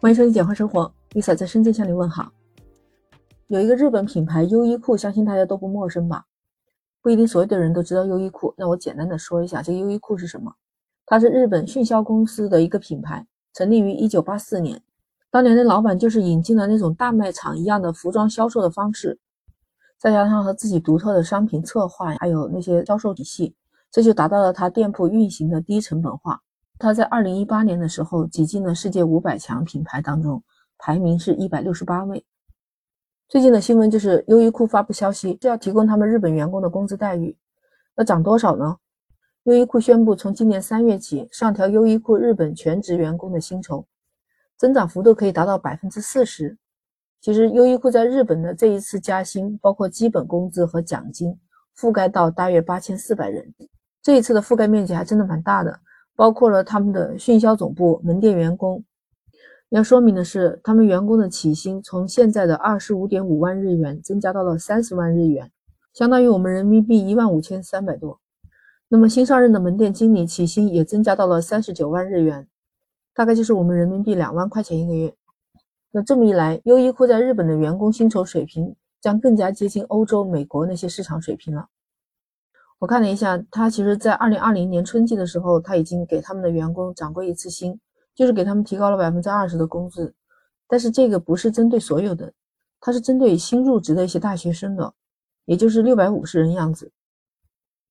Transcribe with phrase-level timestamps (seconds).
[0.00, 2.30] 欢迎收听简化生活，Lisa 在深圳向你问好。
[3.48, 6.24] 有一个日本品牌优衣库，相信大家都不陌生吧？
[7.02, 8.54] 不一定所有的人都知道优衣库。
[8.56, 10.54] 那我简单的说一下，这个优衣库是什么？
[11.04, 14.80] 它是日本迅销公司的一个品牌，成立于一九八四年。
[15.32, 19.18] 当年的老板就是引进了那种大卖场一样的服装销售的方式，
[19.98, 23.52] 再加上和自己独特的商品策划，还有那些销售体系，
[23.90, 26.40] 这就达到了他店铺运行的低成本化。
[26.78, 30.42] 他在二零一八年的时候挤进了世界五百强品牌当中，
[30.78, 32.24] 排名是一百六十八位。
[33.28, 37.36] 最近的新闻就是优衣库发布消息，是要提供他们日本员工的工资待遇，
[37.96, 38.76] 那涨多少呢？
[39.42, 43.84] 优衣库宣布从今年三月起上调优衣库日本全职员工的薪酬，
[44.56, 46.56] 增长幅度可以达到百分之四十。
[47.20, 51.36] 其实优衣库在日本的这一次加薪，包括基本工资和奖金，
[51.76, 53.52] 覆盖到大约八千四百人，
[54.00, 55.80] 这一次的覆盖面积还真的蛮大的。
[56.18, 58.82] 包括了他们的迅销总部、门店员工。
[59.68, 65.52] 要说明的是，他们员工的起薪从现在的二十五点五万日元增加到了三十万日元，
[65.92, 68.18] 相当于我们人民币一万五千三百多。
[68.88, 72.48] 那么新上任的门店经理起薪也增加到了三十九万日元，
[73.14, 75.14] 大概就是我们人民币两万块钱一个月。
[75.92, 81.68] 那这么一来，优衣库在日本的员工薪酬水平将更加接近欧洲、美国那些市场水平了。
[82.80, 87.80] 我看了一下，他其实，在二零二零年春季的时候，他已经给他们的员工涨过一次薪，
[88.14, 90.14] 就是给他们提高了百分之二十的工资。
[90.68, 92.32] 但是这个不是针对所有的，
[92.78, 94.94] 他是针对新入职的一些大学生的，
[95.44, 96.92] 也就是六百五十人样子。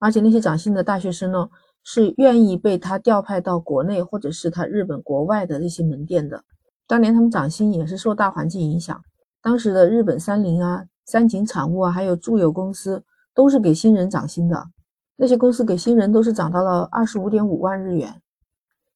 [0.00, 1.48] 而且那些涨薪的大学生呢，
[1.84, 6.42] 是愿意被他调派到国内或者是他日本国外的那些门店的。
[6.88, 9.00] 当年他们涨薪也是受大环境影响，
[9.40, 13.04] 当时的日本三菱啊、三井产物啊，还有住友公司。
[13.34, 14.68] 都是给新人涨薪的，
[15.16, 18.20] 那些公司给新人都是涨到了二十五点五万日元。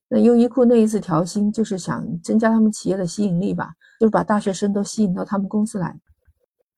[0.08, 5.98] 那优衣库那一次调薪，就是想增加他们企业的吸引力吧，就是把大学生都吸引到他们公司来。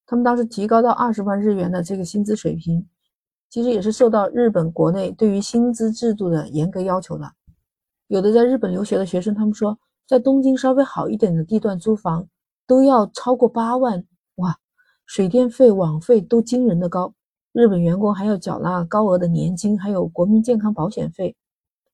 [0.07, 2.89] 他们当时提高到二十万日元的这个薪资水平，
[3.51, 7.31] 其实也是受到日本国内对于薪资制度的严格要求的。
[8.07, 12.27] 有的在日本留学的学生，他们说在东京稍微好一点的地段租房
[12.67, 14.03] 都要超过八万，
[14.37, 14.57] 哇，
[15.05, 17.13] 水电费、网费都惊人的高。
[17.53, 21.35] 日本员工还要缴纳高额的年金，还有国民健康保险费，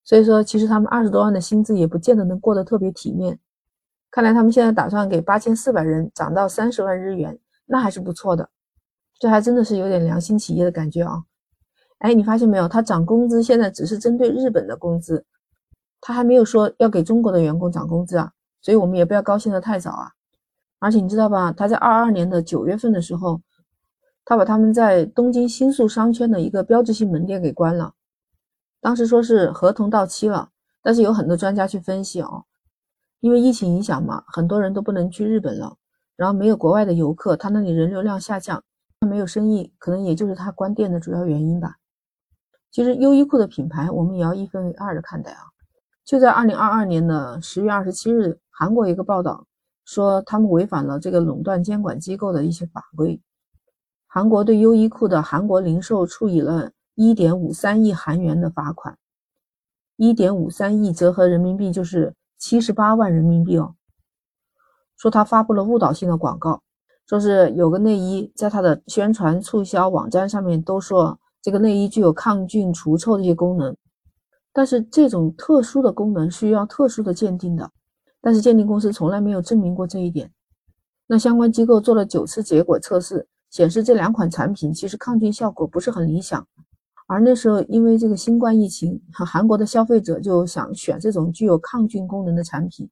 [0.03, 3.39] 所以说其实他们二十多万的薪资也不见得能过得特别体面。
[4.11, 8.51] 看来他们现在打算给八千四百人涨到三十万日元，那还是不错的。
[9.19, 11.23] 这还真的是有点良心企业的感觉啊！
[11.99, 12.69] 哎，你发现没有？
[12.69, 15.25] 他涨工资现在只是针对日本的工资，
[16.01, 20.11] 他还没有说要给中国的员工涨工资啊，所以我们也不要高兴的太早啊。
[20.81, 21.53] 而且你知道吧？
[21.53, 23.41] 他在二二年的九月份的时候。
[24.25, 27.95] 他把他们在东京新宿商圈的一个标志性门店给关了，
[28.81, 30.51] 当时说是合同到期了，
[30.83, 32.45] 但是有很多专家去分析哦，
[33.21, 35.77] 因为疫情影响嘛，很多人都不能去日本了，
[36.17, 38.63] 然后没有国外的游客，他那里人流量下降，
[39.01, 41.77] 他没有生意，可能也就是他关店的主要原因吧。
[42.71, 45.43] 其实优衣库的品牌我们也要一分为二的看待啊。
[46.05, 49.47] 就在二零二二年的十月二十七日，韩国一个报道
[49.85, 53.21] 说他们违反了这个垄断监管机构的一些法规。
[54.15, 58.97] 韩国对优衣库的韩国零售处以了1.53亿韩元的罚款
[59.97, 63.75] ，1.53亿折合人民币就是78万人民币哦。
[64.97, 66.63] 说他发布了误导性的广告，
[67.09, 73.77] 说是有个内衣在他的宣传促销网站上面都说这个内衣具有抗菌除臭这些功能，
[74.53, 77.69] 但是这种特殊的功能需要特殊的鉴定的，
[78.21, 80.31] 但是鉴定公司从来没有证明过这一点。
[81.09, 83.27] 那相关机构做了九次结果测试。
[83.55, 86.45] 显示这两款产品其实抗菌效果不是很理想，
[87.07, 92.91] 而那时候因为这个新冠疫情，韩国的消费者就想选这种具有抗菌功能的产品，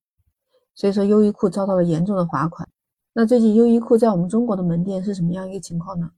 [0.77, 2.69] 所以说优衣库遭到了严重的罚款。
[3.13, 6.13] 那最近优衣库在我们中国的门店是什么样一个情况呢？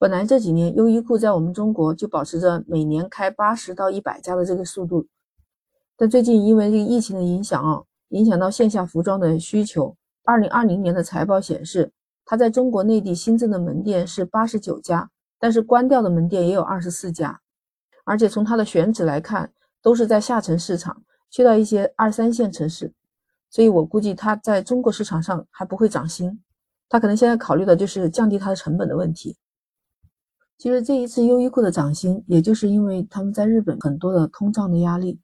[0.00, 5.06] 本来这几年优衣库在我们中国就保持着每年开八十到一百家的这个速度，
[5.96, 9.96] 但最近因为这个疫情的影响啊，影响到线下服装的需求。
[10.24, 11.92] 二零二零年的财报显示。
[12.28, 15.08] 它在中国内地新增的门店是八十九家，
[15.38, 17.40] 但是关掉的门店也有二十四家，
[18.04, 22.92] 而且从它的选址来看，都是在下沉市场，去到一些二三线城市，
[23.48, 26.42] 所以我估计它在中国市场上还不会涨薪，
[26.88, 29.36] 它可能现在考虑的就是降低它的成本的问题。
[30.58, 35.20] 其实这一次优衣库的涨薪，也就是因为他们在日本很多的通胀的压力，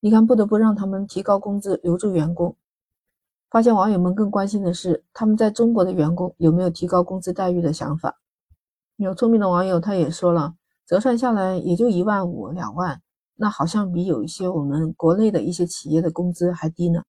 [0.00, 2.54] 你看不得不让他们提高工资，留住员工。
[3.54, 8.18] 发现网友们更关心的是他们在中国的员工有没有提高工资待遇的想法。
[8.96, 10.54] 有聪明的网友他也说了，
[10.88, 13.00] 折算下来也就一万五两万，
[13.36, 17.04] 那好像比有一些我们国内的一些企业的工资还低呢。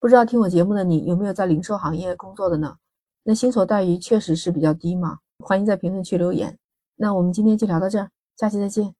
[0.00, 2.76] 不知道听我节目的你有没有在零售行业工作的呢？
[3.22, 5.18] 那薪酬待遇确实是比较低嘛？
[5.44, 6.58] 欢迎在评论区留言。
[6.94, 8.08] 那我们今天就聊到这儿，
[8.38, 8.94] 下期再见。